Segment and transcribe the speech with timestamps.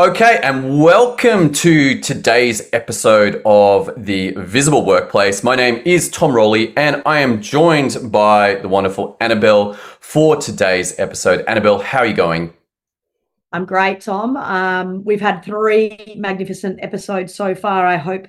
[0.00, 5.44] Okay, and welcome to today's episode of The Visible Workplace.
[5.44, 10.98] My name is Tom Rowley, and I am joined by the wonderful Annabel for today's
[10.98, 11.44] episode.
[11.46, 12.54] Annabel, how are you going?
[13.52, 14.38] I'm great, Tom.
[14.38, 17.84] Um, we've had three magnificent episodes so far.
[17.84, 18.26] I hope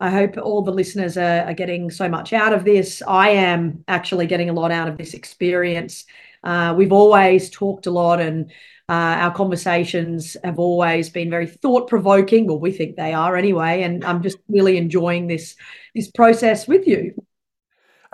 [0.00, 3.00] I hope all the listeners are, are, getting so much out of this.
[3.06, 6.04] I am actually getting a lot out of this experience.
[6.42, 8.50] Uh, we've always talked a lot and
[8.88, 13.82] uh, our conversations have always been very thought provoking, or we think they are anyway.
[13.82, 15.56] And I'm just really enjoying this
[15.94, 17.14] this process with you.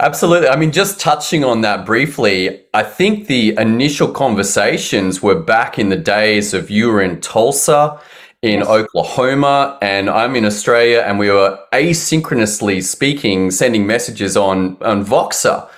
[0.00, 0.48] Absolutely.
[0.48, 5.88] I mean, just touching on that briefly, I think the initial conversations were back in
[5.88, 8.00] the days of you were in Tulsa,
[8.42, 8.68] in yes.
[8.68, 15.68] Oklahoma, and I'm in Australia, and we were asynchronously speaking, sending messages on on Voxer.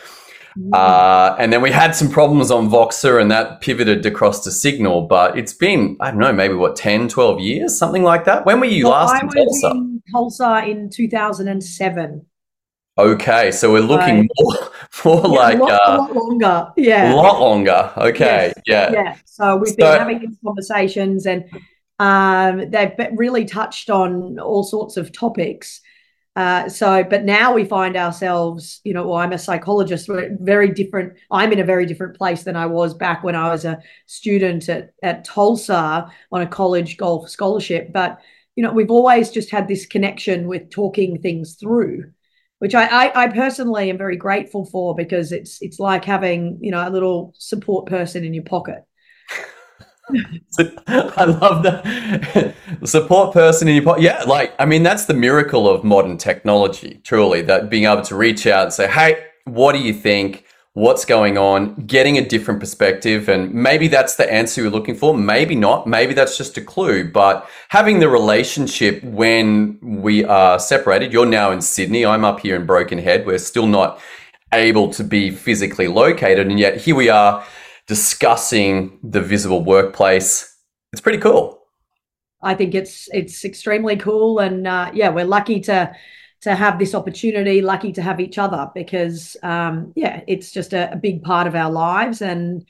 [0.73, 5.07] Uh, and then we had some problems on Voxer and that pivoted across to Signal.
[5.07, 8.45] But it's been, I don't know, maybe what, 10, 12 years, something like that?
[8.47, 9.71] When were you well, last I in Tulsa?
[9.71, 12.27] In Tulsa in 2007.
[12.99, 14.55] Okay, so we're looking more,
[15.05, 16.73] more yeah, like a lot, uh, a lot, longer.
[16.77, 17.93] Yeah, a lot longer.
[17.97, 18.63] Okay, yes.
[18.67, 19.17] yeah, yeah.
[19.25, 21.45] So we've so, been having these conversations, and
[21.99, 25.81] um, they've really touched on all sorts of topics.
[26.37, 30.69] Uh, so, but now we find ourselves, you know, well, I'm a psychologist, we're very
[30.71, 31.15] different.
[31.31, 34.69] I'm in a very different place than I was back when I was a student
[34.69, 37.93] at, at Tulsa on a college golf scholarship.
[37.93, 38.21] But,
[38.55, 42.13] you know, we've always just had this connection with talking things through,
[42.61, 46.71] which I, I, I personally am very grateful for because it's it's like having, you
[46.71, 48.85] know, a little support person in your pocket.
[50.89, 54.03] I love that support person in your pocket.
[54.03, 57.01] Yeah, like I mean, that's the miracle of modern technology.
[57.05, 60.45] Truly, that being able to reach out and say, "Hey, what do you think?
[60.75, 65.17] What's going on?" Getting a different perspective, and maybe that's the answer you're looking for.
[65.17, 65.87] Maybe not.
[65.87, 67.11] Maybe that's just a clue.
[67.11, 71.13] But having the relationship when we are separated.
[71.13, 72.05] You're now in Sydney.
[72.05, 73.27] I'm up here in Broken Head.
[73.27, 74.01] We're still not
[74.53, 77.45] able to be physically located, and yet here we are
[77.91, 80.57] discussing the visible workplace.
[80.93, 81.61] It's pretty cool.
[82.41, 85.93] I think it's it's extremely cool, and uh, yeah, we're lucky to
[86.43, 90.93] to have this opportunity, lucky to have each other because um, yeah, it's just a,
[90.93, 92.65] a, big part of our lives, and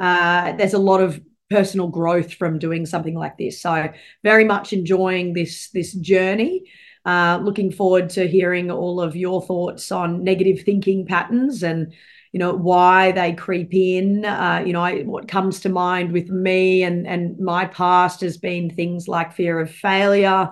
[0.00, 3.62] uh, there's a lot of personal growth from doing something like this.
[3.62, 3.92] So
[4.24, 6.64] very much enjoying this this journey.
[7.06, 11.92] Uh, looking forward to hearing all of your thoughts on negative thinking patterns and
[12.34, 14.24] you know why they creep in.
[14.24, 18.36] Uh, you know I, what comes to mind with me and and my past has
[18.36, 20.50] been things like fear of failure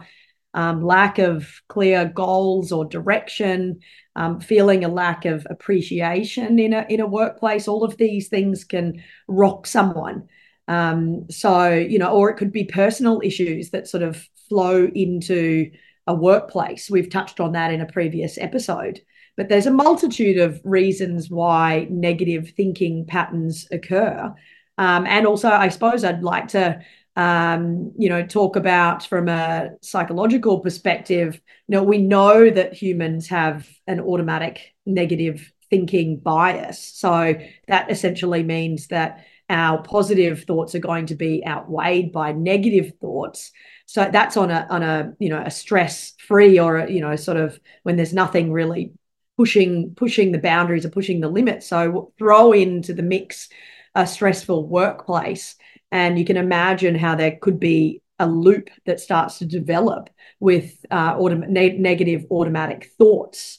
[0.55, 3.81] um, lack of clear goals or direction
[4.15, 7.67] um, feeling a lack of appreciation in a in a workplace.
[7.67, 10.29] All of these things can rock someone.
[10.69, 15.73] Um, so you know or it could be personal issues that sort of flow into
[16.07, 16.89] a workplace.
[16.89, 19.01] We've touched on that in a previous episode
[19.37, 24.35] but there's a multitude of reasons why negative thinking patterns occur.
[24.79, 26.81] Um, and also, I suppose I'd like to,
[27.17, 31.41] um, you know, talk about from a psychological perspective.
[31.69, 36.79] You know, we know that humans have an automatic negative thinking bias.
[36.79, 37.35] So
[37.69, 43.53] that essentially means that our positive thoughts are going to be outweighed by negative thoughts.
[43.87, 47.17] So that's on a on a you know a stress free or a, you know
[47.17, 48.93] sort of when there's nothing really
[49.37, 51.67] pushing pushing the boundaries or pushing the limits.
[51.67, 53.49] So throw into the mix
[53.95, 55.57] a stressful workplace,
[55.91, 60.09] and you can imagine how there could be a loop that starts to develop
[60.41, 63.59] with uh, autom- ne- negative automatic thoughts.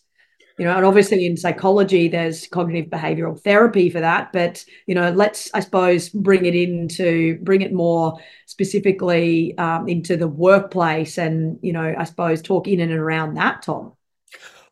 [0.57, 4.31] You know, and obviously in psychology, there's cognitive behavioral therapy for that.
[4.31, 10.15] But you know, let's I suppose bring it into bring it more specifically um, into
[10.15, 13.93] the workplace, and you know, I suppose talk in and around that, Tom.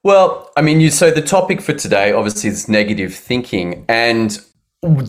[0.04, 4.40] Well, I mean, you so the topic for today obviously is negative thinking, and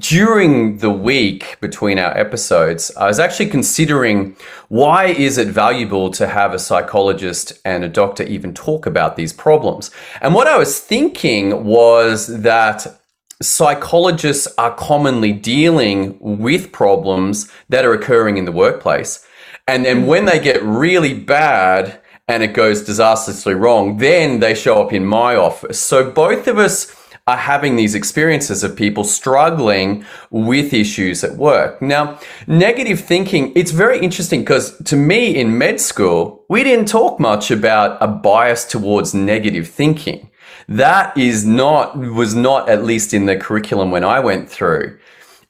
[0.00, 4.36] during the week between our episodes, I was actually considering
[4.68, 9.32] why is it valuable to have a psychologist and a doctor even talk about these
[9.32, 9.90] problems.
[10.20, 13.00] And what I was thinking was that
[13.40, 19.26] psychologists are commonly dealing with problems that are occurring in the workplace.
[19.66, 22.01] And then when they get really bad,
[22.32, 25.78] and it goes disastrously wrong, then they show up in my office.
[25.78, 26.96] So both of us
[27.26, 31.82] are having these experiences of people struggling with issues at work.
[31.82, 37.20] Now, negative thinking, it's very interesting because to me in med school, we didn't talk
[37.20, 40.30] much about a bias towards negative thinking.
[40.68, 44.98] That is not, was not at least in the curriculum when I went through.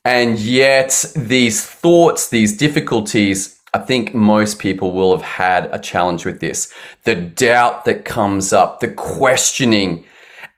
[0.05, 6.26] And yet these thoughts, these difficulties I think most people will have had a challenge
[6.26, 6.72] with this.
[7.04, 10.04] The doubt that comes up, the questioning.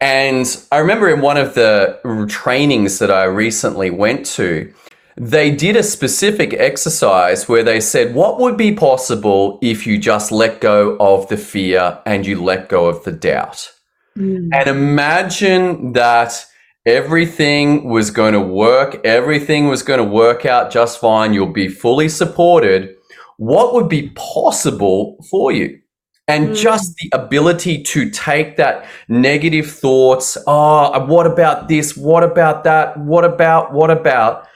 [0.01, 4.73] And I remember in one of the trainings that I recently went to,
[5.17, 10.33] they did a specific exercise where they said, What would be possible if you just
[10.33, 13.71] let go of the fear and you let go of the doubt?
[14.19, 14.49] Mm.
[14.53, 16.45] And imagine that
[16.85, 21.69] everything was going to work, everything was going to work out just fine, you'll be
[21.69, 22.95] fully supported.
[23.39, 25.81] What would be possible for you?
[26.27, 26.57] And mm.
[26.57, 31.97] just the ability to take that negative thoughts, oh, what about this?
[31.97, 32.99] What about that?
[32.99, 34.47] What about, what about?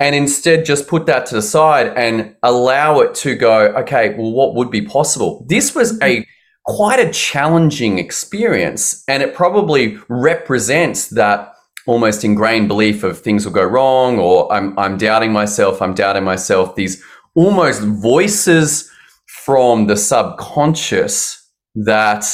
[0.00, 4.32] and instead just put that to the side and allow it to go okay well
[4.32, 6.22] what would be possible this was a mm-hmm.
[6.64, 11.52] quite a challenging experience and it probably represents that
[11.86, 16.24] almost ingrained belief of things will go wrong or I'm, I'm doubting myself i'm doubting
[16.24, 17.02] myself these
[17.34, 18.90] almost voices
[19.26, 22.24] from the subconscious that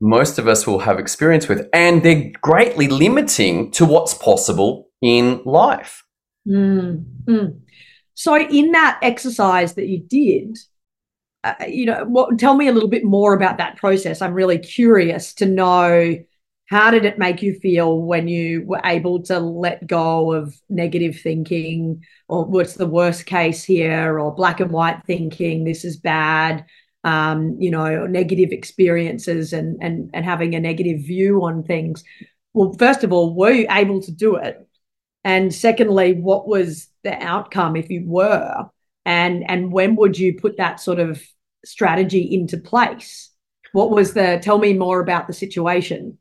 [0.00, 5.42] most of us will have experience with and they're greatly limiting to what's possible in
[5.44, 6.04] life
[6.48, 7.60] Mm, mm.
[8.14, 10.58] So, in that exercise that you did,
[11.44, 14.20] uh, you know, what, tell me a little bit more about that process.
[14.20, 16.18] I'm really curious to know
[16.70, 21.18] how did it make you feel when you were able to let go of negative
[21.20, 26.64] thinking, or what's the worst case here, or black and white thinking, this is bad,
[27.02, 32.04] um, you know, negative experiences and and and having a negative view on things.
[32.54, 34.64] Well, first of all, were you able to do it?
[35.24, 38.66] And secondly, what was the outcome if you were?
[39.04, 41.20] And and when would you put that sort of
[41.64, 43.30] strategy into place?
[43.72, 46.18] What was the tell me more about the situation?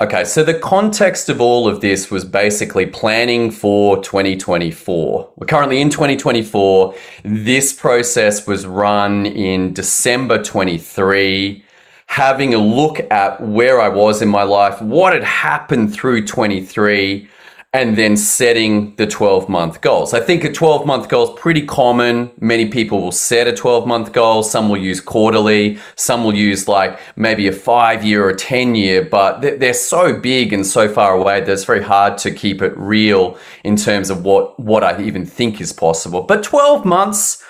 [0.00, 5.32] Okay, so the context of all of this was basically planning for 2024.
[5.36, 6.94] We're currently in 2024.
[7.24, 11.62] This process was run in December 23,
[12.06, 17.28] having a look at where I was in my life, what had happened through 23,
[17.74, 20.12] and then setting the 12 month goals.
[20.12, 22.30] I think a 12 month goal is pretty common.
[22.38, 24.42] Many people will set a 12 month goal.
[24.42, 25.78] Some will use quarterly.
[25.96, 30.52] Some will use like maybe a five year or 10 year, but they're so big
[30.52, 34.22] and so far away that it's very hard to keep it real in terms of
[34.22, 36.24] what, what I even think is possible.
[36.24, 37.42] But 12 months,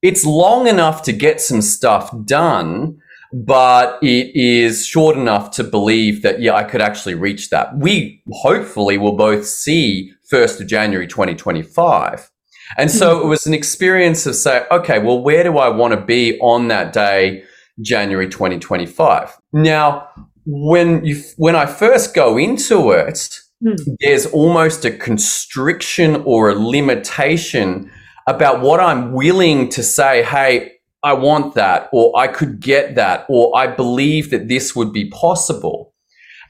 [0.00, 3.02] it's long enough to get some stuff done
[3.44, 7.76] but it is short enough to believe that, yeah, I could actually reach that.
[7.76, 12.30] We hopefully will both see 1st of January 2025.
[12.78, 13.26] And so hmm.
[13.26, 16.68] it was an experience of say, okay, well, where do I want to be on
[16.68, 17.44] that day,
[17.82, 19.36] January 2025?
[19.52, 20.08] Now,
[20.46, 23.76] when you, when I first go into it, mm.
[24.00, 27.90] there's almost a constriction or a limitation
[28.26, 30.75] about what I'm willing to say, hey,
[31.06, 35.08] I want that, or I could get that, or I believe that this would be
[35.10, 35.94] possible.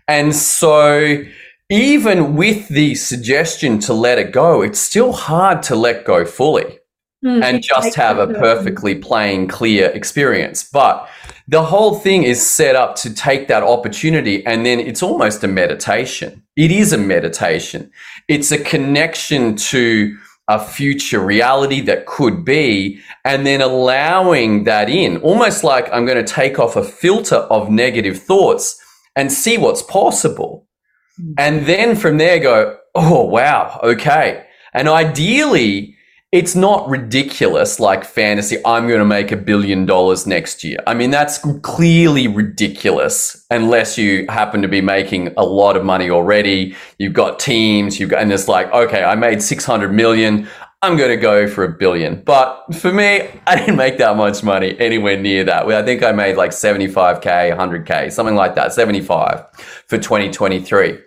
[0.09, 1.23] And so,
[1.69, 6.79] even with the suggestion to let it go, it's still hard to let go fully
[7.23, 10.67] mm, and just have a perfectly plain, clear experience.
[10.73, 11.07] But
[11.47, 15.49] the whole thing is set up to take that opportunity, and then it's almost a
[15.49, 16.43] meditation.
[16.57, 17.91] It is a meditation,
[18.27, 20.17] it's a connection to
[20.49, 26.25] a future reality that could be, and then allowing that in, almost like I'm going
[26.25, 28.81] to take off a filter of negative thoughts
[29.17, 30.69] and see what's possible.
[31.17, 31.33] Hmm.
[31.39, 34.47] And then from there go, oh, wow, okay.
[34.73, 35.96] And ideally,
[36.37, 38.59] it's not ridiculous like fantasy.
[38.67, 40.77] I'm going to make a billion dollars next year.
[40.87, 46.11] I mean, that's clearly ridiculous unless you happen to be making a lot of money
[46.11, 46.77] already.
[46.99, 50.47] You've got teams, you've got, and it's like, okay, I made 600 million.
[50.83, 52.21] I'm going to go for a billion.
[52.23, 55.67] But for me, I didn't make that much money anywhere near that.
[55.67, 59.43] I think I made like 75K, 100K, something like that, 75
[59.87, 60.99] for 2023.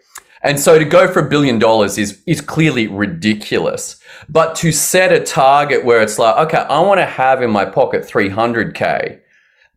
[0.42, 4.00] And so to go for a billion dollars is, is clearly ridiculous.
[4.30, 7.66] But to set a target where it's like, okay, I want to have in my
[7.66, 9.20] pocket 300K,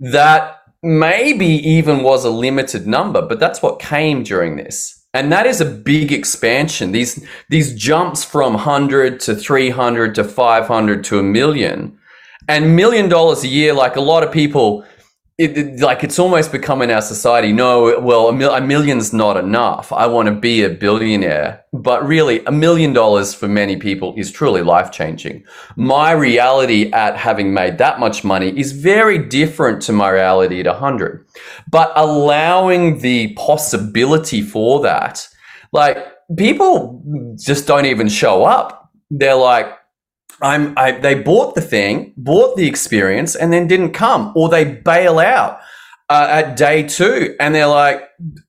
[0.01, 5.05] that maybe even was a limited number, but that's what came during this.
[5.15, 6.93] And that is a big expansion.
[6.93, 11.99] These, these jumps from 100 to 300 to 500 to a million.
[12.49, 14.85] And million dollars a year, like a lot of people,
[15.43, 17.53] it, like it's almost become in our society.
[17.53, 19.93] No well a, mil- a million's not enough.
[19.93, 21.65] I want to be a billionaire.
[21.73, 25.45] But really a million dollars for many people is truly life changing
[25.77, 30.67] my reality at having made that much money is very different to my reality at
[30.67, 31.27] 100
[31.71, 35.27] but allowing the possibility for that
[35.73, 35.97] like
[36.37, 37.03] people
[37.39, 38.91] just don't even show up.
[39.11, 39.67] They're like
[40.43, 44.65] I'm I, they bought the thing, bought the experience, and then didn't come, or they
[44.65, 45.61] bail out
[46.09, 48.03] uh, at day two, and they're like,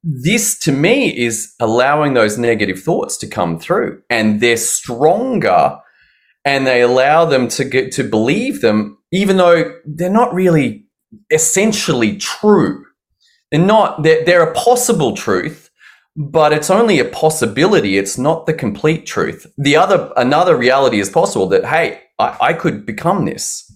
[0.03, 5.77] "This to me is allowing those negative thoughts to come through, and they're stronger,
[6.43, 10.85] and they allow them to get to believe them, even though they're not really
[11.31, 12.83] essentially true.
[13.51, 14.03] They're not.
[14.03, 15.62] They're, they're a possible truth."
[16.15, 17.97] But it's only a possibility.
[17.97, 19.47] It's not the complete truth.
[19.57, 23.69] The other, another reality is possible that, hey, I, I could become this.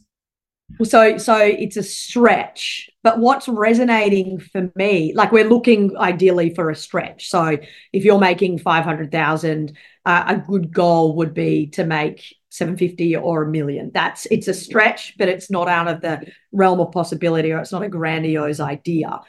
[0.83, 2.89] So, so it's a stretch.
[3.01, 7.29] But what's resonating for me, like we're looking ideally for a stretch.
[7.29, 7.57] So,
[7.93, 13.15] if you're making five hundred thousand, uh, a good goal would be to make 750
[13.15, 13.91] or a million.
[13.93, 17.71] That's it's a stretch, but it's not out of the realm of possibility, or it's
[17.71, 19.21] not a grandiose idea.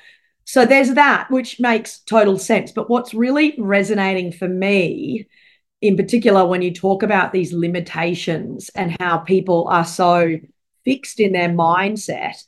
[0.49, 2.73] So there's that, which makes total sense.
[2.73, 5.29] But what's really resonating for me,
[5.83, 10.39] in particular, when you talk about these limitations and how people are so
[10.87, 12.43] fixed in their mindset,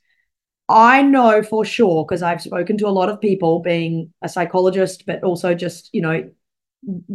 [0.66, 5.04] I know for sure, because I've spoken to a lot of people being a psychologist,
[5.04, 6.30] but also just, you know,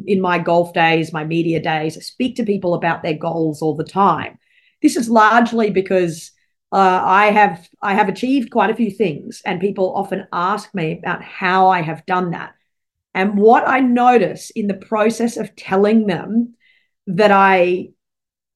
[0.06, 3.76] in my golf days, my media days, I speak to people about their goals all
[3.76, 4.38] the time.
[4.84, 6.32] This is largely because
[6.72, 10.98] uh, I have I have achieved quite a few things, and people often ask me
[10.98, 12.54] about how I have done that.
[13.14, 16.56] And what I notice in the process of telling them
[17.08, 17.90] that I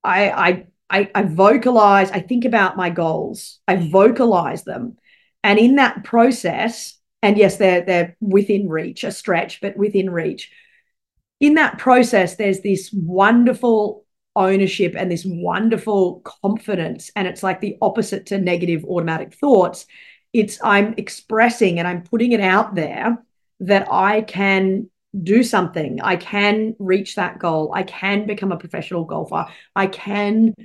[0.03, 4.97] I I I, I vocalize, I think about my goals, I vocalize them,
[5.43, 10.51] and in that process, and yes, they're they're within reach, a stretch, but within reach.
[11.39, 14.03] In that process, there's this wonderful
[14.39, 17.11] ownership and this wonderful confidence.
[17.15, 19.85] And it's like the opposite to negative automatic thoughts.
[20.33, 23.21] It's I'm expressing and I'm putting it out there
[23.59, 24.89] that I can
[25.21, 26.01] do something.
[26.01, 27.71] I can reach that goal.
[27.73, 29.45] I can become a professional golfer.
[29.75, 30.55] I can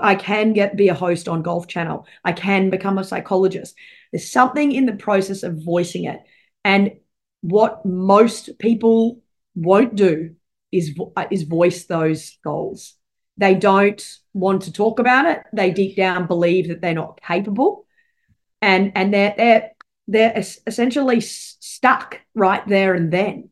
[0.00, 2.06] I can get be a host on Golf Channel.
[2.24, 3.74] I can become a psychologist.
[4.12, 6.20] There's something in the process of voicing it.
[6.64, 6.92] And
[7.40, 9.20] what most people
[9.54, 10.36] won't do
[10.70, 10.98] is
[11.30, 12.94] is voice those goals.
[13.36, 14.02] They don't
[14.34, 15.42] want to talk about it.
[15.52, 17.86] They deep down believe that they're not capable,
[18.60, 19.70] and and they're they're
[20.08, 20.32] they're
[20.66, 23.50] essentially stuck right there and then.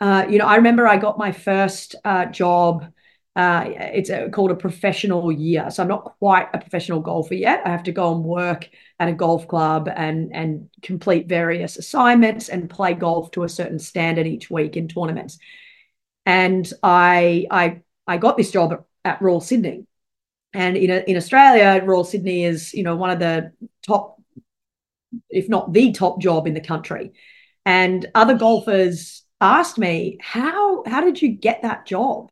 [0.00, 2.92] Uh, you know, I remember I got my first uh, job.
[3.34, 7.62] Uh, it's a, called a professional year, so I'm not quite a professional golfer yet.
[7.64, 8.68] I have to go and work
[8.98, 13.78] at a golf club and and complete various assignments and play golf to a certain
[13.78, 15.38] standard each week in tournaments.
[16.26, 19.86] And I I I got this job at Royal Sydney.
[20.54, 23.52] And in, in Australia, Royal Sydney is, you know, one of the
[23.86, 24.20] top,
[25.30, 27.12] if not the top job in the country.
[27.64, 32.30] And other golfers asked me, how, how did you get that job?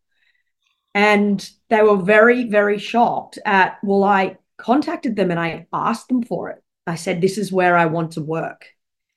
[0.95, 6.23] And they were very, very shocked at, well, I contacted them and I asked them
[6.23, 6.62] for it.
[6.87, 8.67] I said, this is where I want to work.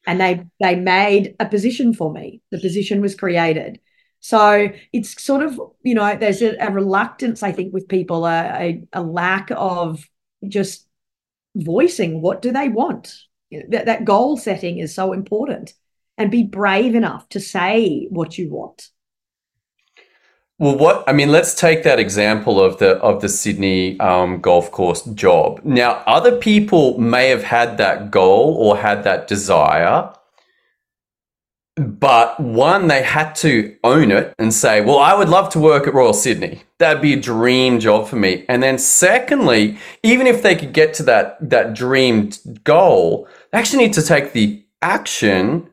[0.05, 2.41] And they they made a position for me.
[2.51, 3.79] The position was created.
[4.23, 8.81] So it's sort of, you know, there's a, a reluctance, I think, with people, a,
[8.93, 10.09] a, lack of
[10.47, 10.87] just
[11.57, 13.13] voicing what do they want.
[13.51, 15.73] That, that goal setting is so important
[16.17, 18.91] and be brave enough to say what you want.
[20.57, 24.71] Well, what I mean, let's take that example of the of the Sydney um, golf
[24.71, 25.59] course job.
[25.65, 30.13] Now, other people may have had that goal or had that desire,
[31.75, 35.87] but one, they had to own it and say, well, I would love to work
[35.87, 36.61] at Royal Sydney.
[36.77, 38.45] That'd be a dream job for me.
[38.47, 43.85] And then secondly, even if they could get to that, that dreamed goal, they actually
[43.85, 45.69] need to take the action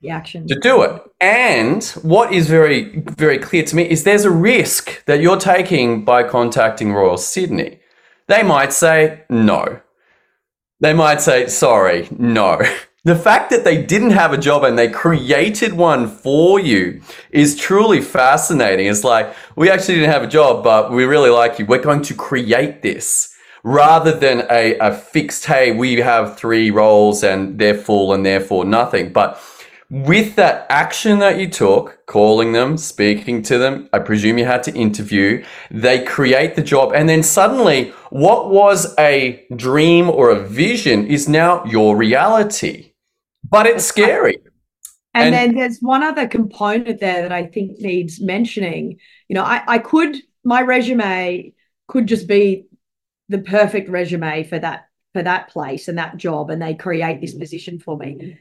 [0.00, 1.02] the action to do it.
[1.20, 6.04] And what is very, very clear to me is there's a risk that you're taking
[6.04, 7.80] by contacting Royal Sydney.
[8.26, 9.80] They might say no.
[10.80, 12.60] They might say, sorry, no.
[13.06, 17.54] The fact that they didn't have a job and they created one for you is
[17.54, 18.86] truly fascinating.
[18.86, 21.66] It's like, we actually didn't have a job, but we really like you.
[21.66, 27.22] We're going to create this rather than a, a fixed, hey, we have three roles
[27.22, 29.12] and they're full and therefore nothing.
[29.12, 29.38] But
[29.90, 34.62] with that action that you took, calling them, speaking to them, I presume you had
[34.62, 36.94] to interview, they create the job.
[36.94, 42.92] And then suddenly, what was a dream or a vision is now your reality
[43.50, 44.38] but it's scary.
[45.14, 48.98] And, and, then there's one other component there that I think needs mentioning.
[49.28, 51.52] You know, I, I could my resume
[51.86, 52.66] could just be
[53.28, 57.34] the perfect resume for that for that place and that job, and they create this
[57.34, 58.38] position for me.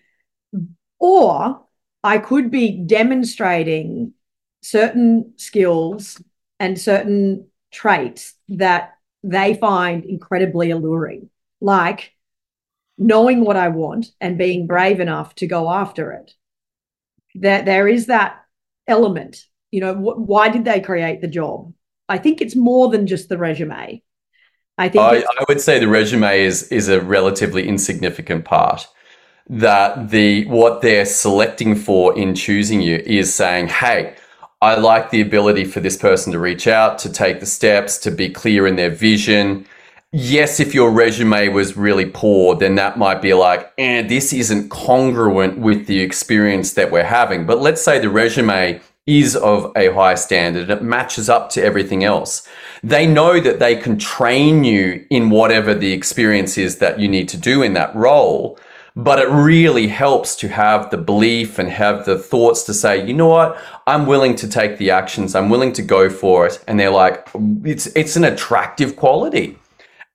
[1.00, 1.62] Or
[2.04, 4.14] I could be demonstrating
[4.62, 6.22] certain skills
[6.60, 8.94] and certain traits that
[9.24, 11.30] they find incredibly alluring,
[11.62, 12.13] like
[12.98, 16.32] knowing what I want and being brave enough to go after it.
[17.36, 18.44] That there is that
[18.88, 19.46] element.
[19.72, 21.74] You know, wh- why did they create the job?
[22.08, 24.04] I think it's more than just the resume.
[24.78, 28.88] I think I, I would say the resume is is a relatively insignificant part.
[29.50, 34.16] That the what they're selecting for in choosing you is saying, "Hey,
[34.62, 38.12] I like the ability for this person to reach out, to take the steps, to
[38.12, 39.66] be clear in their vision."
[40.16, 44.70] Yes, if your resume was really poor, then that might be like, eh, this isn't
[44.70, 47.48] congruent with the experience that we're having.
[47.48, 50.70] But let's say the resume is of a high standard.
[50.70, 52.48] It matches up to everything else.
[52.84, 57.28] They know that they can train you in whatever the experience is that you need
[57.30, 58.60] to do in that role.
[58.96, 63.16] But it really helps to have the belief and have the thoughts to say, you
[63.16, 65.34] know what, I'm willing to take the actions.
[65.34, 66.64] I'm willing to go for it.
[66.68, 67.28] And they're like,
[67.64, 69.58] it's, it's an attractive quality.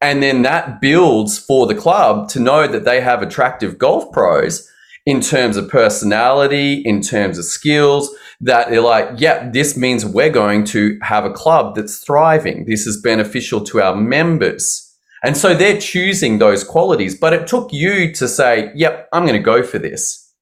[0.00, 4.69] And then that builds for the club to know that they have attractive golf pros
[5.07, 10.31] in terms of personality, in terms of skills, that they're like, yeah, this means we're
[10.31, 12.67] going to have a club that's thriving.
[12.67, 14.85] This is beneficial to our members.
[15.25, 19.35] And so they're choosing those qualities, but it took you to say, yep, I'm going
[19.35, 20.33] to go for this.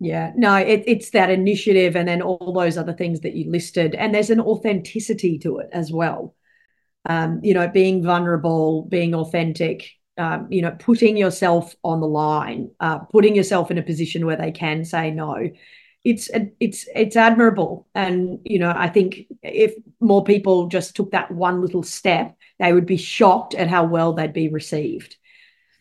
[0.00, 3.94] Yeah, no, it, it's that initiative and then all those other things that you listed.
[3.94, 6.34] And there's an authenticity to it as well.
[7.08, 12.70] Um, you know, being vulnerable, being authentic, um, you know, putting yourself on the line,
[12.80, 15.50] uh, putting yourself in a position where they can say no.
[16.04, 17.86] It's it's it's admirable.
[17.94, 22.72] And you know i think if more people just took that one little step they
[22.72, 25.16] would be shocked at how well they'd be received.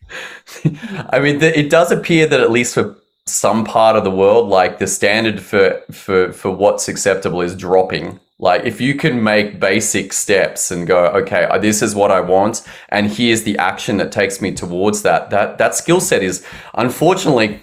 [1.09, 4.79] I mean it does appear that at least for some part of the world like
[4.79, 10.13] the standard for for for what's acceptable is dropping like if you can make basic
[10.13, 14.41] steps and go okay this is what i want and here's the action that takes
[14.41, 17.61] me towards that that that skill set is unfortunately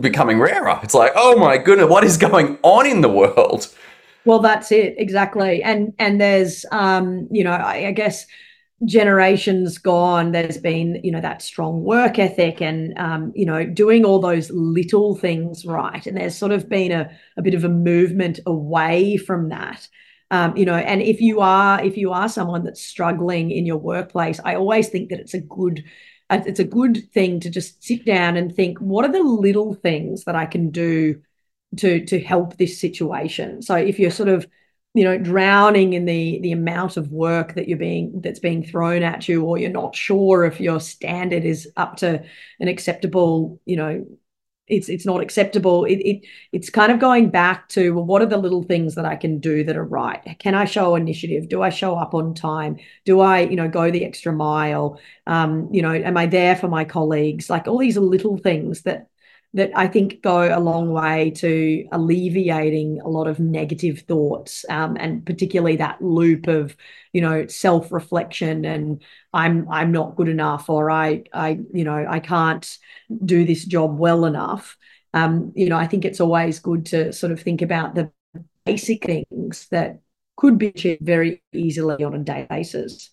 [0.00, 0.78] becoming rarer.
[0.82, 3.68] It's like, oh my goodness, what is going on in the world?
[4.24, 8.26] Well, that's it exactly, and and there's um, you know, I, I guess
[8.84, 14.04] generations gone there's been you know that strong work ethic and um, you know doing
[14.04, 17.68] all those little things right and there's sort of been a, a bit of a
[17.68, 19.88] movement away from that
[20.30, 23.78] um, you know and if you are if you are someone that's struggling in your
[23.78, 25.84] workplace i always think that it's a good
[26.30, 30.24] it's a good thing to just sit down and think what are the little things
[30.24, 31.20] that i can do
[31.76, 33.62] to to help this situation?
[33.62, 34.46] So if you're sort of
[34.94, 39.02] you know drowning in the the amount of work that you're being that's being thrown
[39.02, 42.24] at you or you're not sure if your standard is up to
[42.58, 44.06] an acceptable you know
[44.68, 45.84] it's it's not acceptable.
[45.84, 49.04] It, it it's kind of going back to well, what are the little things that
[49.04, 50.36] I can do that are right?
[50.38, 51.48] Can I show initiative?
[51.48, 52.78] Do I show up on time?
[53.04, 55.00] Do I you know go the extra mile?
[55.26, 57.50] Um, you know, am I there for my colleagues?
[57.50, 59.08] Like all these little things that
[59.54, 64.96] that I think go a long way to alleviating a lot of negative thoughts, um,
[65.00, 66.76] and particularly that loop of,
[67.12, 72.20] you know, self-reflection and I'm I'm not good enough, or I I you know I
[72.20, 72.68] can't
[73.24, 74.76] do this job well enough.
[75.14, 78.12] Um, you know, I think it's always good to sort of think about the
[78.64, 80.00] basic things that
[80.36, 83.10] could be achieved very easily on a day basis.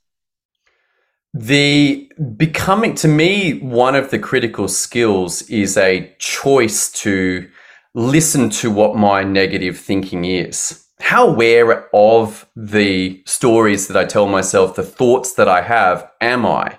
[1.38, 7.50] The becoming, to me, one of the critical skills is a choice to
[7.94, 10.86] listen to what my negative thinking is.
[11.02, 16.46] How aware of the stories that I tell myself, the thoughts that I have, am
[16.46, 16.78] I?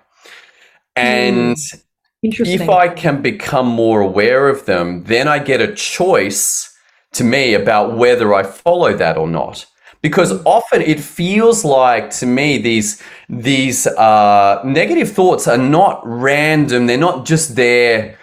[0.96, 1.82] And mm.
[2.22, 6.74] if I can become more aware of them, then I get a choice
[7.12, 9.66] to me about whether I follow that or not
[10.06, 16.86] because often it feels like to me these these uh, negative thoughts are not random.
[16.86, 18.16] They're not just there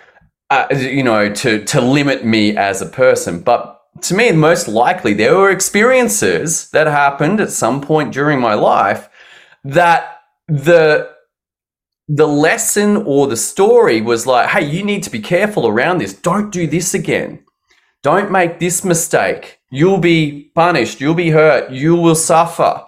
[0.50, 3.42] uh, you know to to limit me as a person.
[3.42, 8.54] But to me most likely there were experiences that happened at some point during my
[8.54, 9.10] life
[9.66, 11.10] that the
[12.08, 16.14] the lesson or the story was like hey you need to be careful around this.
[16.14, 17.44] Don't do this again.
[18.04, 19.60] Don't make this mistake.
[19.74, 21.02] You'll be punished.
[21.02, 21.72] You'll be hurt.
[21.72, 22.86] You will suffer.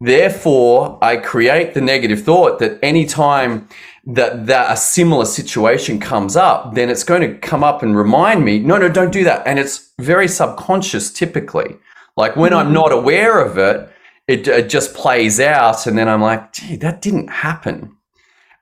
[0.00, 3.68] Therefore, I create the negative thought that anytime
[4.06, 8.44] that, that a similar situation comes up, then it's going to come up and remind
[8.44, 9.44] me, no, no, don't do that.
[9.44, 11.76] And it's very subconscious typically.
[12.16, 12.68] Like when mm-hmm.
[12.68, 13.90] I'm not aware of it,
[14.28, 15.88] it, it just plays out.
[15.88, 17.96] And then I'm like, gee, that didn't happen.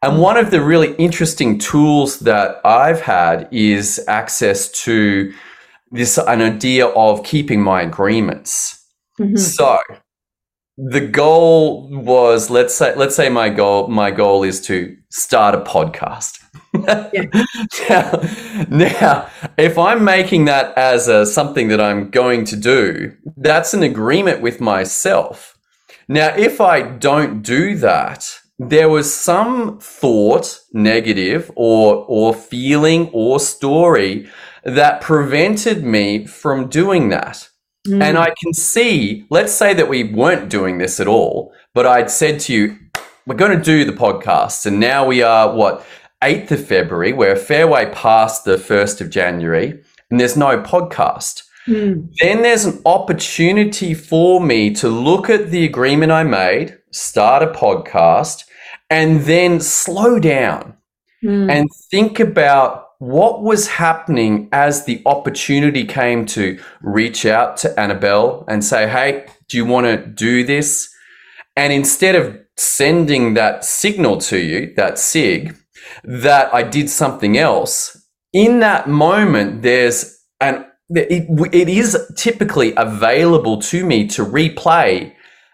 [0.01, 5.35] And one of the really interesting tools that I've had is access to
[5.90, 8.85] this an idea of keeping my agreements.
[9.18, 9.37] Mm-hmm.
[9.37, 9.79] So
[10.77, 15.59] the goal was let's say let's say my goal my goal is to start a
[15.59, 16.38] podcast.
[17.88, 18.20] now,
[18.68, 23.83] now, if I'm making that as a, something that I'm going to do, that's an
[23.83, 25.59] agreement with myself.
[26.09, 33.40] Now, if I don't do that, there was some thought, negative or or feeling or
[33.40, 34.29] story
[34.75, 37.49] that prevented me from doing that.
[37.87, 38.03] Mm.
[38.03, 42.11] And I can see, let's say that we weren't doing this at all, but I'd
[42.11, 42.77] said to you,
[43.27, 44.67] we're going to do the podcast.
[44.67, 45.87] And now we are, what,
[46.23, 50.61] 8th of February, we're a fair way past the 1st of January, and there's no
[50.63, 51.45] podcast.
[51.67, 52.13] Mm.
[52.21, 57.47] Then there's an opportunity for me to look at the agreement I made, start a
[57.47, 58.45] podcast,
[58.91, 60.75] and then slow down
[61.23, 61.51] mm.
[61.51, 68.45] and think about what was happening as the opportunity came to reach out to Annabel
[68.49, 70.93] and say, Hey, do you want to do this?
[71.57, 75.57] And instead of sending that signal to you, that SIG,
[76.05, 77.97] that I did something else,
[78.33, 85.13] in that moment, there's an it, it is typically available to me to replay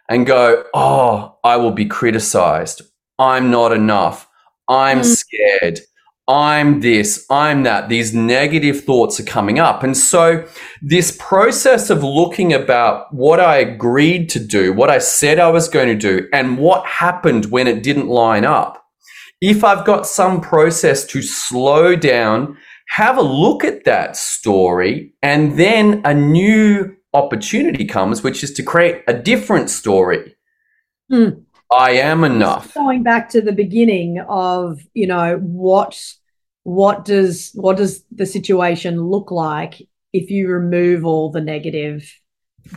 [0.09, 2.83] and go, Oh, I will be criticized.
[3.19, 4.29] I'm not enough.
[4.69, 5.05] I'm mm.
[5.05, 5.81] scared.
[6.27, 7.91] I'm this, I'm that.
[7.91, 9.83] These negative thoughts are coming up.
[9.83, 10.47] And so,
[10.81, 15.69] this process of looking about what I agreed to do, what I said I was
[15.69, 18.83] going to do, and what happened when it didn't line up.
[19.43, 22.57] If I've got some process to slow down,
[22.89, 28.63] have a look at that story, and then a new opportunity comes, which is to
[28.63, 30.35] create a different story.
[31.11, 31.41] Hmm.
[31.75, 32.73] I am enough.
[32.75, 36.01] Going back to the beginning of, you know, what
[36.63, 39.83] what does what does the situation look like
[40.13, 42.11] if you remove all the negative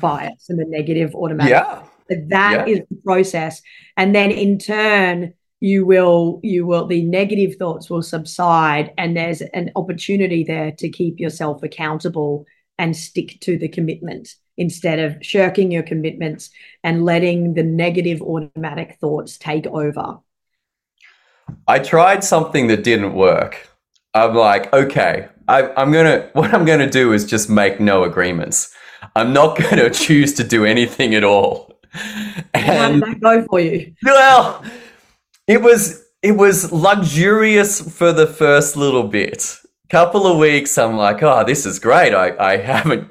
[0.01, 1.51] bias and the negative automatic?
[1.51, 1.83] Yeah.
[2.09, 2.73] That yeah.
[2.73, 3.61] is the process.
[3.97, 9.41] And then in turn, you will you will the negative thoughts will subside and there's
[9.41, 12.45] an opportunity there to keep yourself accountable
[12.77, 16.49] and stick to the commitment instead of shirking your commitments
[16.83, 20.19] and letting the negative automatic thoughts take over.
[21.67, 23.69] I tried something that didn't work.
[24.13, 26.29] I'm like, okay, I, am gonna.
[26.33, 28.73] What I'm gonna do is just make no agreements.
[29.15, 31.79] I'm not gonna choose to do anything at all.
[32.53, 33.93] And, How did that go for you?
[34.03, 34.63] Well,
[35.47, 39.57] it was it was luxurious for the first little bit.
[39.89, 42.13] Couple of weeks, I'm like, oh, this is great.
[42.13, 43.09] I, I haven't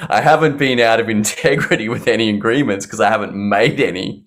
[0.00, 4.24] I haven't been out of integrity with any agreements because I haven't made any.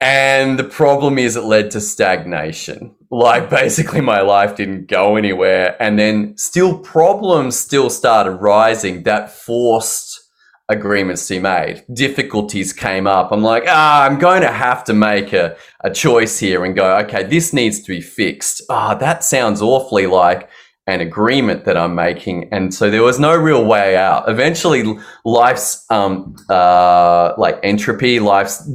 [0.00, 2.94] And the problem is, it led to stagnation.
[3.10, 5.76] Like, basically, my life didn't go anywhere.
[5.80, 10.22] And then, still, problems still started rising that forced
[10.68, 11.84] agreements to be made.
[11.92, 13.32] Difficulties came up.
[13.32, 16.96] I'm like, ah, I'm going to have to make a, a choice here and go,
[16.98, 18.62] okay, this needs to be fixed.
[18.68, 20.50] Ah, oh, that sounds awfully like
[20.86, 24.28] an agreement that I'm making, and so there was no real way out.
[24.28, 24.84] Eventually,
[25.24, 28.70] life's um, uh, like entropy, life's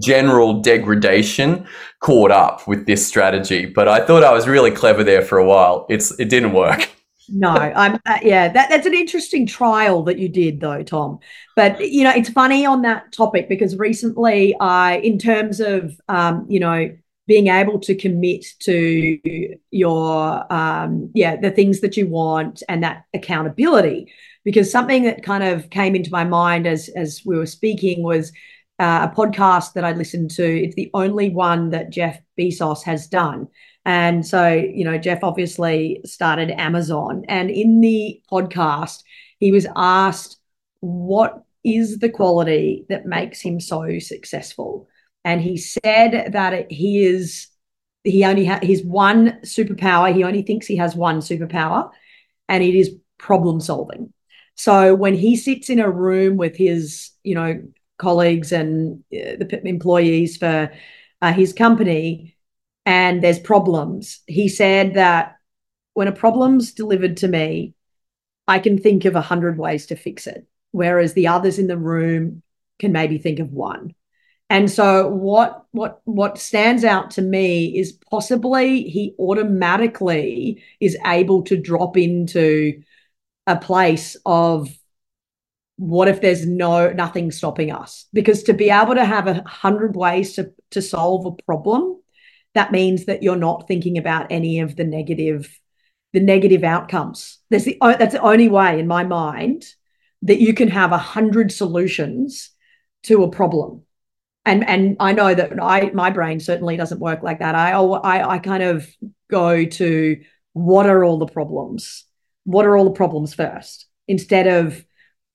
[0.00, 1.66] general degradation
[2.00, 3.64] caught up with this strategy.
[3.64, 5.86] But I thought I was really clever there for a while.
[5.88, 6.90] It's it didn't work.
[7.28, 8.48] no, I'm uh, yeah.
[8.48, 11.18] That that's an interesting trial that you did though, Tom.
[11.56, 16.44] But you know, it's funny on that topic because recently, I, in terms of um,
[16.48, 16.94] you know
[17.26, 23.04] being able to commit to your um, yeah the things that you want and that
[23.14, 24.12] accountability
[24.44, 28.32] because something that kind of came into my mind as as we were speaking was
[28.78, 30.44] uh, a podcast that I listened to.
[30.44, 33.48] It's the only one that Jeff Bezos has done.
[33.84, 37.24] And so, you know, Jeff obviously started Amazon.
[37.28, 39.02] And in the podcast,
[39.38, 40.38] he was asked,
[40.80, 44.88] What is the quality that makes him so successful?
[45.24, 47.48] And he said that he is
[48.04, 50.14] he only has his one superpower.
[50.14, 51.90] He only thinks he has one superpower,
[52.48, 54.12] and it is problem solving.
[54.56, 57.62] So when he sits in a room with his, you know,
[57.98, 60.70] colleagues and uh, the employees for
[61.22, 62.36] uh, his company,
[62.84, 65.36] and there's problems, he said that
[65.94, 67.74] when a problem's delivered to me,
[68.46, 71.78] I can think of a hundred ways to fix it, whereas the others in the
[71.78, 72.42] room
[72.78, 73.94] can maybe think of one.
[74.54, 81.42] And so what what what stands out to me is possibly he automatically is able
[81.46, 82.80] to drop into
[83.48, 84.68] a place of
[85.76, 88.06] what if there's no nothing stopping us?
[88.12, 92.00] Because to be able to have a hundred ways to to solve a problem
[92.54, 95.58] that means that you're not thinking about any of the negative
[96.12, 97.38] the negative outcomes.
[97.50, 99.66] There's the that's the only way in my mind
[100.22, 102.52] that you can have a hundred solutions
[103.02, 103.82] to a problem
[104.46, 107.54] and and I know that I my brain certainly doesn't work like that.
[107.54, 108.86] I I I kind of
[109.30, 110.20] go to
[110.52, 112.04] what are all the problems?
[112.44, 114.84] What are all the problems first instead of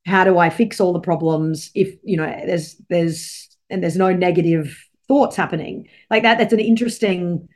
[0.06, 4.13] how do I fix all the problems if you know there's there's and there's no
[4.13, 7.48] negative thoughts happening like that that's an interesting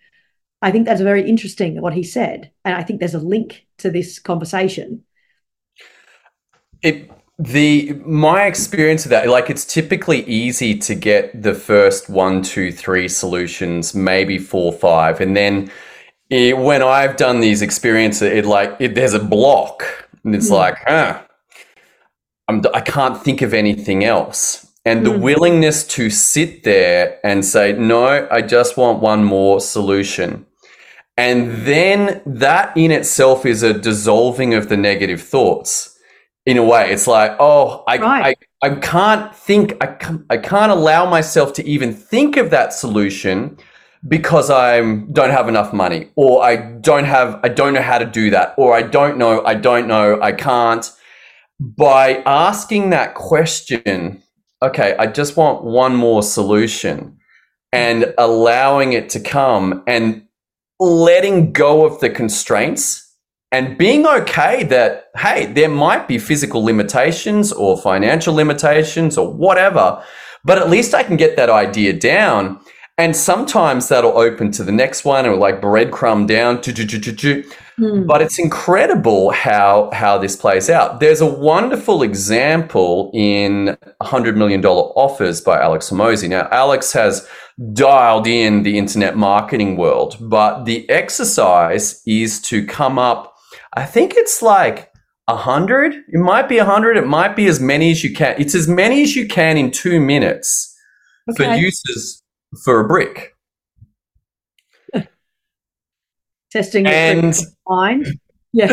[0.62, 3.90] I think that's very interesting what he said and I think there's a link to
[3.90, 5.04] this conversation
[6.82, 12.44] it the my experience of that like it's typically easy to get the first one
[12.44, 15.72] two three solutions maybe four five and then
[16.30, 20.58] it, when I've done these experiences it like it, there's a block and it's mm.
[20.58, 21.24] like huh
[22.48, 25.22] I'm, I can't think of anything else and the mm.
[25.22, 30.46] willingness to sit there and say no I just want one more solution
[31.18, 35.93] and then that in itself is a dissolving of the negative thoughts
[36.46, 36.92] in a way.
[36.92, 38.38] It's like, oh, I, right.
[38.62, 42.74] I, I can't think, I can't, I can't allow myself to even think of that
[42.74, 43.58] solution
[44.08, 48.06] because I don't have enough money or I don't have, I don't know how to
[48.06, 50.92] do that or I don't know, I don't know, I can't.
[51.60, 54.22] By asking that question,
[54.62, 57.18] okay, I just want one more solution
[57.72, 60.24] and allowing it to come and
[60.80, 63.03] letting go of the constraints
[63.54, 70.04] and being okay that, hey, there might be physical limitations or financial limitations or whatever,
[70.44, 72.60] but at least I can get that idea down.
[72.98, 76.58] And sometimes that'll open to the next one or like breadcrumb down.
[76.58, 78.08] Mm.
[78.08, 81.00] But it's incredible how how this plays out.
[81.00, 86.28] There's a wonderful example in $100 million offers by Alex Hormozi.
[86.28, 87.28] Now, Alex has
[87.74, 93.33] dialed in the internet marketing world, but the exercise is to come up
[93.76, 94.92] I think it's like
[95.28, 95.94] a hundred.
[95.94, 96.98] It might be a hundred.
[96.98, 98.36] It might be as many as you can.
[98.40, 100.76] It's as many as you can in two minutes
[101.30, 101.46] okay.
[101.46, 102.22] for uses
[102.64, 103.36] for a brick.
[106.52, 107.36] Testing and
[107.68, 108.08] mind.
[108.56, 108.68] Yeah.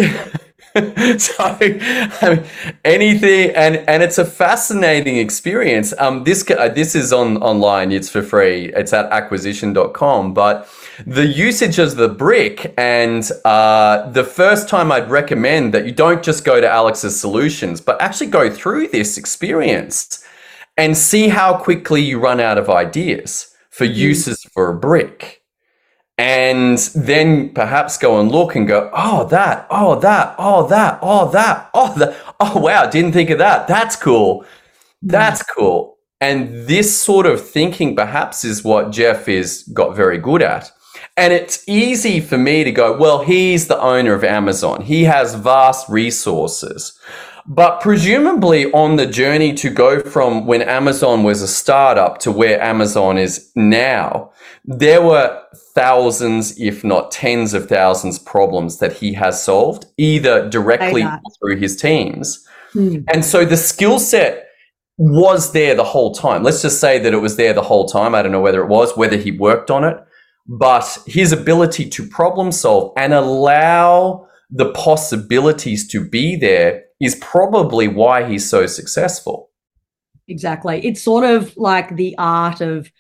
[1.19, 2.45] so I mean,
[2.85, 8.11] anything and and it's a fascinating experience um this uh, this is on online it's
[8.11, 10.69] for free it's at acquisition.com but
[11.07, 16.23] the usage of the brick and uh, the first time i'd recommend that you don't
[16.23, 20.25] just go to alex's solutions but actually go through this experience
[20.77, 23.95] and see how quickly you run out of ideas for mm.
[23.95, 25.41] uses for a brick
[26.21, 31.31] and then perhaps go and look and go, oh, that, oh, that, oh, that, oh,
[31.31, 33.67] that, oh, that, oh, wow, didn't think of that.
[33.67, 34.45] That's cool.
[35.01, 35.97] That's cool.
[36.21, 40.71] And this sort of thinking perhaps is what Jeff is got very good at.
[41.21, 44.81] And it's easy for me to go, well, he's the owner of Amazon.
[44.81, 46.99] He has vast resources.
[47.47, 52.59] But presumably on the journey to go from when Amazon was a startup to where
[52.63, 54.33] Amazon is now,
[54.65, 55.43] there were
[55.75, 61.05] thousands, if not tens of thousands, problems that he has solved, either directly
[61.39, 62.47] through his teams.
[62.73, 62.99] Hmm.
[63.13, 64.47] And so the skill set
[64.97, 66.43] was there the whole time.
[66.43, 68.15] Let's just say that it was there the whole time.
[68.15, 69.99] I don't know whether it was, whether he worked on it,
[70.47, 77.89] but his ability to problem solve and allow the possibilities to be there is probably
[77.89, 79.51] why he's so successful.
[80.29, 80.85] Exactly.
[80.85, 82.91] It's sort of like the art of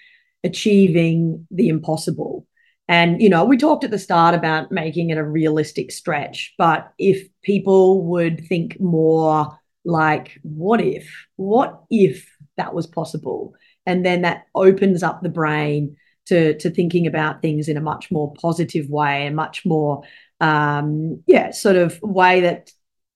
[0.42, 2.46] achieving the impossible.
[2.88, 6.92] And, you know, we talked at the start about making it a realistic stretch, but
[6.98, 11.08] if people would think more like, what if?
[11.36, 13.54] What if that was possible?
[13.86, 18.10] And then that opens up the brain to, to thinking about things in a much
[18.10, 20.02] more positive way and much more,
[20.40, 22.70] um, yeah, sort of way that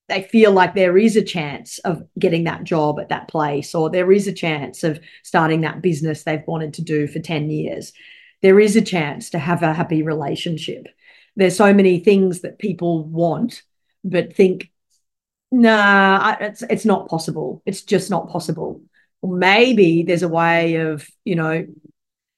[0.08, 3.88] they feel like there is a chance of getting that job at that place, or
[3.88, 7.92] there is a chance of starting that business they've wanted to do for 10 years.
[8.42, 10.86] There is a chance to have a happy relationship.
[11.36, 13.62] There's so many things that people want,
[14.04, 14.70] but think,
[15.50, 17.62] nah, it's, it's not possible.
[17.64, 18.82] It's just not possible.
[19.22, 21.66] Or maybe there's a way of, you know,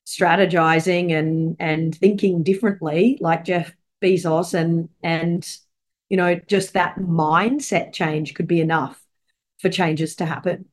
[0.07, 5.47] strategizing and and thinking differently, like Jeff Bezos and and
[6.09, 9.03] you know, just that mindset change could be enough
[9.59, 10.67] for changes to happen.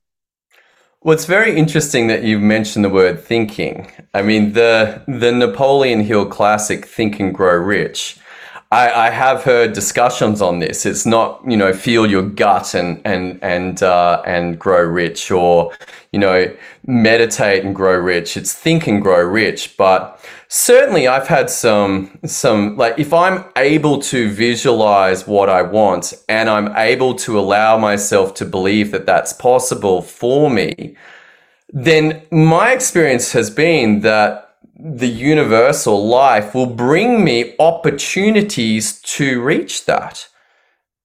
[1.01, 3.91] Well, it's very interesting that you mentioned the word thinking.
[4.13, 8.19] I mean, the the Napoleon Hill classic "Think and Grow Rich."
[8.73, 10.87] I, I have heard discussions on this.
[10.87, 15.71] It's not, you know, feel your gut and and and uh, and grow rich, or
[16.11, 16.51] you know,
[16.87, 18.35] meditate and grow rich.
[18.35, 19.77] It's think and grow rich.
[19.77, 26.13] But certainly, I've had some some like if I'm able to visualize what I want
[26.27, 30.95] and I'm able to allow myself to believe that that's possible for me,
[31.69, 34.42] then my experience has been that
[34.85, 40.27] the universal life will bring me opportunities to reach that.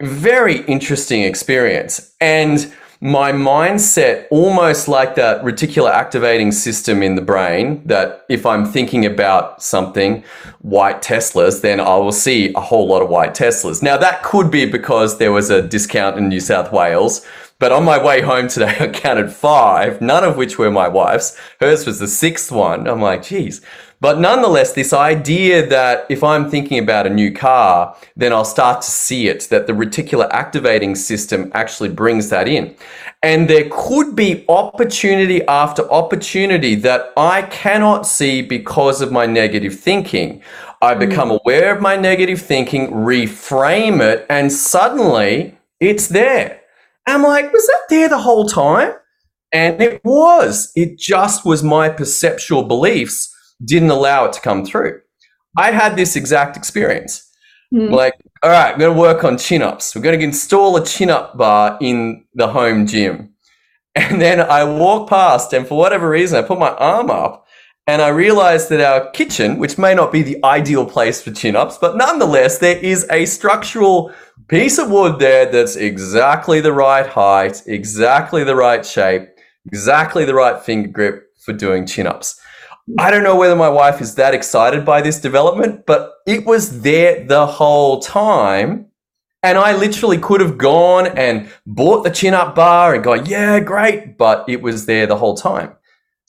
[0.03, 2.13] Very interesting experience.
[2.21, 8.67] And my mindset almost like that reticular activating system in the brain that if I'm
[8.67, 10.25] thinking about something,
[10.63, 13.81] white Teslas, then I will see a whole lot of white Teslas.
[13.81, 17.25] Now, that could be because there was a discount in New South Wales.
[17.61, 21.37] But on my way home today, I counted five, none of which were my wife's.
[21.61, 22.87] Hers was the sixth one.
[22.87, 23.61] I'm like, geez,
[24.01, 28.83] but nonetheless, this idea that if I'm thinking about a new car, then I'll start
[28.83, 32.77] to see it, that the reticular activating system actually brings that in.
[33.25, 39.75] And there could be opportunity after opportunity that I cannot see because of my negative
[39.75, 40.43] thinking.
[40.81, 41.01] I hmm.
[41.01, 46.61] become aware of my negative thinking, reframe it, and suddenly it's there.
[47.09, 48.93] I'm like, was that there the whole time?
[49.53, 50.71] And it was.
[50.75, 55.01] It just was my perceptual beliefs didn't allow it to come through.
[55.57, 57.25] I had this exact experience.
[57.75, 57.91] Mm.
[57.91, 59.95] Like, all right, we're going to work on chin ups.
[59.95, 63.35] We're going to install a chin up bar in the home gym.
[63.95, 67.47] And then I walk past, and for whatever reason, I put my arm up
[67.89, 71.57] and I realized that our kitchen, which may not be the ideal place for chin
[71.57, 74.13] ups, but nonetheless, there is a structural
[74.47, 79.31] piece of wood there that's exactly the right height, exactly the right shape,
[79.65, 82.39] exactly the right finger grip for doing chin ups.
[82.99, 86.83] I don't know whether my wife is that excited by this development, but it was
[86.83, 88.85] there the whole time.
[89.43, 93.61] And I literally could have gone and bought the chin up bar and gone, yeah,
[93.61, 94.19] great.
[94.19, 95.78] But it was there the whole time.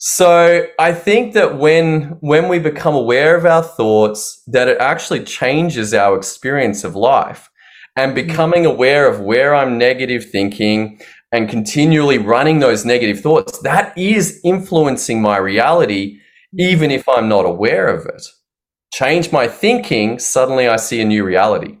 [0.02, 5.24] So I think that when when we become aware of our thoughts, that it actually
[5.24, 7.50] changes our experience of life.
[7.96, 8.26] And mm-hmm.
[8.26, 11.00] becoming aware of where I'm negative thinking
[11.32, 16.18] and continually running those negative thoughts, that is influencing my reality
[16.58, 18.26] even if I'm not aware of it.
[18.92, 21.78] Change my thinking, suddenly I see a new reality.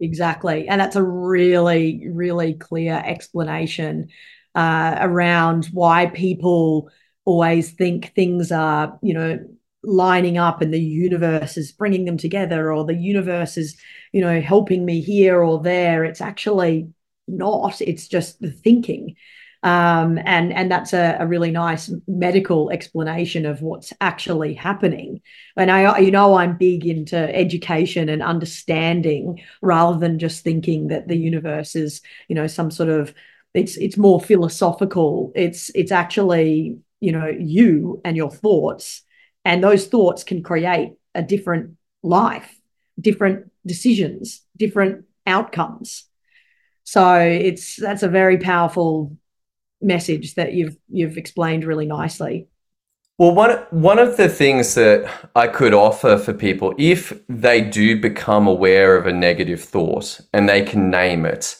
[0.00, 0.66] Exactly.
[0.68, 4.08] And that's a really, really clear explanation
[4.54, 6.88] uh, around why people
[7.24, 9.38] always think things are, you know,
[9.84, 13.76] lining up and the universe is bringing them together or the universe is,
[14.12, 16.04] you know, helping me here or there.
[16.04, 16.90] It's actually
[17.26, 19.16] not, it's just the thinking.
[19.64, 25.20] Um, and and that's a, a, really nice medical explanation of what's actually happening.
[25.56, 31.06] And I, you know, I'm big into education and understanding rather than just thinking that
[31.06, 33.14] the universe is, you know, some sort of
[33.54, 35.30] it's it's more philosophical.
[35.36, 39.02] It's it's actually you know you and your thoughts,
[39.44, 42.48] and those thoughts can create a different life,
[42.98, 46.04] different decisions, different outcomes.
[46.84, 49.16] So it's that's a very powerful
[49.80, 52.46] message that you've you've explained really nicely.
[53.18, 58.00] Well, one one of the things that I could offer for people, if they do
[58.00, 61.56] become aware of a negative thought and they can name it,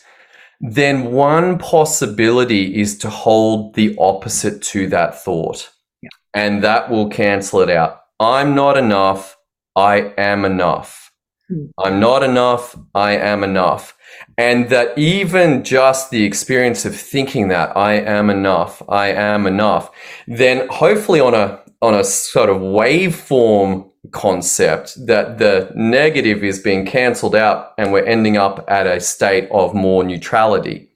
[0.62, 5.68] then one possibility is to hold the opposite to that thought,
[6.02, 6.08] yeah.
[6.34, 8.00] and that will cancel it out.
[8.20, 9.36] I'm not enough.
[9.74, 11.10] I am enough.
[11.48, 11.66] Hmm.
[11.78, 12.78] I'm not enough.
[12.94, 13.96] I am enough.
[14.38, 19.90] And that even just the experience of thinking that I am enough, I am enough,
[20.28, 26.84] then hopefully on a on a sort of waveform concept that the negative is being
[26.84, 30.88] cancelled out and we're ending up at a state of more neutrality.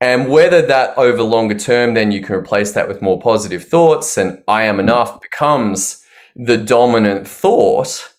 [0.00, 4.18] And whether that over longer term, then you can replace that with more positive thoughts
[4.18, 8.14] and I am enough becomes the dominant thought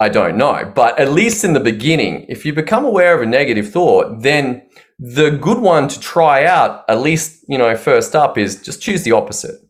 [0.00, 0.70] I don't know.
[0.74, 4.62] But at least in the beginning, if you become aware of a negative thought, then
[4.98, 9.02] the good one to try out, at least, you know, first up is just choose
[9.02, 9.60] the opposite.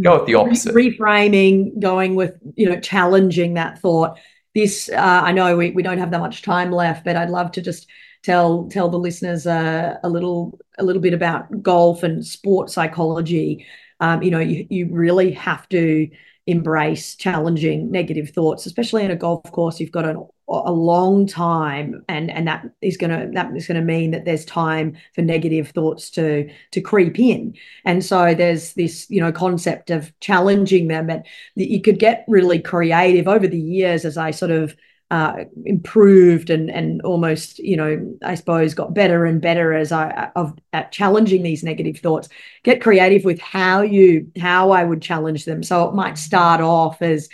[0.00, 0.74] Go with the opposite.
[0.74, 4.18] Reframing, going with, you know, challenging that thought.
[4.54, 7.52] This, uh, I know we, we don't have that much time left, but I'd love
[7.52, 7.88] to just
[8.22, 13.66] tell tell the listeners uh, a little a little bit about golf and sport psychology.
[14.00, 16.08] Um, you know, you, you really have to
[16.46, 19.80] embrace challenging negative thoughts, especially in a golf course.
[19.80, 23.80] You've got a, a long time, and and that is going to that is going
[23.80, 27.54] to mean that there's time for negative thoughts to to creep in.
[27.84, 31.24] And so there's this you know concept of challenging them, and
[31.54, 34.74] you could get really creative over the years as I sort of
[35.10, 40.30] uh, improved and and almost you know I suppose got better and better as I
[40.36, 42.28] of at challenging these negative thoughts.
[42.62, 45.62] Get creative with how you how I would challenge them.
[45.62, 47.28] So it might start off as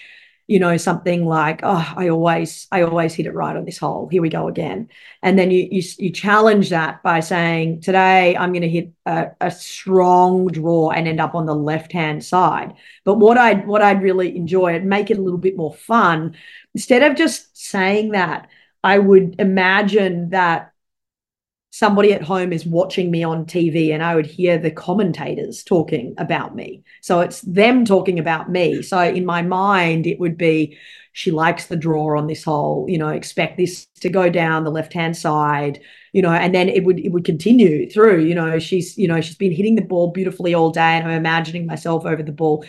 [0.46, 4.08] you know something like oh i always i always hit it right on this hole.
[4.10, 4.88] Here we go again.
[5.22, 9.28] And then you you, you challenge that by saying today i'm going to hit a,
[9.40, 12.74] a, strong draw and end up on the left hand side.
[13.04, 16.36] But what i what i'd really enjoy and make it a little bit more fun.
[16.74, 18.48] Instead of just saying that
[18.82, 20.73] i would imagine that
[21.74, 26.14] somebody at home is watching me on TV and I would hear the commentators talking
[26.18, 26.84] about me.
[27.00, 28.80] So it's them talking about me.
[28.80, 30.78] So in my mind, it would be
[31.14, 34.70] she likes the draw on this hole, you know, expect this to go down the
[34.70, 35.80] left hand side,
[36.12, 39.20] you know, and then it would it would continue through, you know, she's, you know,
[39.20, 42.64] she's been hitting the ball beautifully all day and I'm imagining myself over the ball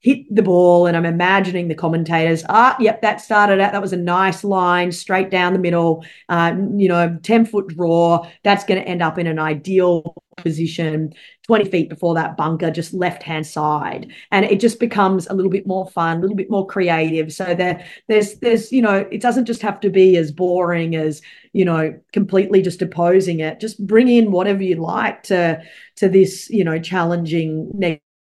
[0.00, 3.72] hit the ball and I'm imagining the commentators, ah, yep, that started out.
[3.72, 8.26] That was a nice line straight down the middle, uh, you know, 10 foot draw.
[8.42, 11.12] That's going to end up in an ideal position
[11.46, 14.10] 20 feet before that bunker, just left hand side.
[14.30, 17.30] And it just becomes a little bit more fun, a little bit more creative.
[17.30, 21.20] So there, there's, there's, you know, it doesn't just have to be as boring as,
[21.52, 23.60] you know, completely just opposing it.
[23.60, 25.62] Just bring in whatever you like to,
[25.96, 27.70] to this, you know, challenging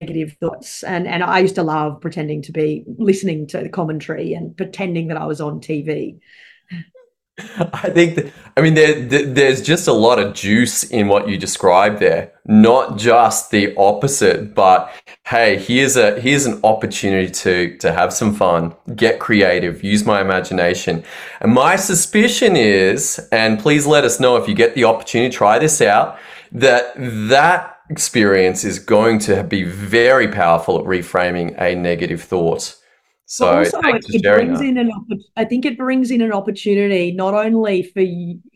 [0.00, 4.32] negative thoughts and and I used to love pretending to be listening to the commentary
[4.32, 6.20] and pretending that I was on TV.
[7.58, 11.36] I think that, I mean there, there's just a lot of juice in what you
[11.36, 12.32] described there.
[12.46, 14.92] Not just the opposite, but
[15.24, 20.20] hey, here's a here's an opportunity to to have some fun, get creative, use my
[20.20, 21.04] imagination.
[21.40, 25.36] And my suspicion is, and please let us know if you get the opportunity, to
[25.36, 26.18] try this out,
[26.52, 32.74] that that experience is going to be very powerful at reframing a negative thought.
[33.26, 34.64] So also, it, it brings that.
[34.64, 34.90] in an
[35.36, 38.02] I think it brings in an opportunity not only for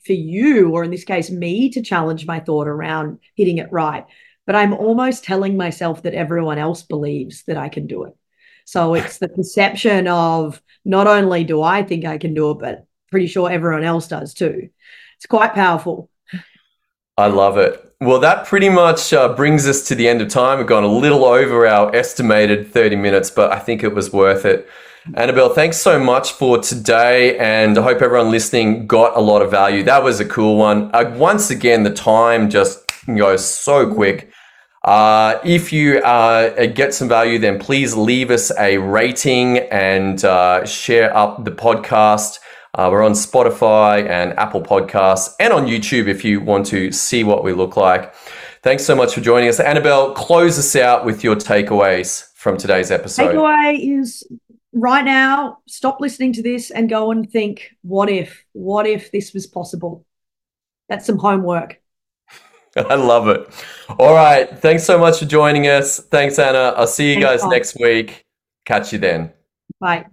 [0.07, 4.07] for you or in this case me to challenge my thought around hitting it right,
[4.47, 8.16] but I'm almost telling myself that everyone else believes that I can do it.
[8.64, 12.87] So it's the perception of not only do I think I can do it, but
[13.11, 14.70] pretty sure everyone else does too.
[15.16, 16.09] It's quite powerful.
[17.16, 17.92] I love it.
[18.00, 20.58] Well, that pretty much uh, brings us to the end of time.
[20.58, 24.44] We've gone a little over our estimated 30 minutes, but I think it was worth
[24.44, 24.68] it.
[25.14, 29.50] Annabel, thanks so much for today, and I hope everyone listening got a lot of
[29.50, 29.82] value.
[29.82, 30.90] That was a cool one.
[30.94, 34.32] Uh, once again, the time just goes so quick.
[34.84, 40.64] Uh, if you uh, get some value, then please leave us a rating and uh,
[40.64, 42.38] share up the podcast.
[42.75, 47.23] Uh, we're on Spotify and Apple Podcasts and on YouTube if you want to see
[47.23, 48.14] what we look like.
[48.62, 49.61] Thanks so much for joining us.
[49.61, 53.35] Annabel, close us out with your takeaways from today's episode.
[53.35, 54.27] Takeaway is
[54.73, 58.45] right now, stop listening to this and go and think, what if?
[58.53, 60.07] What if this was possible?
[60.89, 61.81] That's some homework.
[62.77, 63.49] I love it.
[63.99, 64.49] All right.
[64.59, 66.01] Thanks so much for joining us.
[66.01, 66.73] Thanks, Anna.
[66.77, 68.25] I'll see you Thanks, guys next week.
[68.64, 69.33] Catch you then.
[69.79, 70.07] Bye.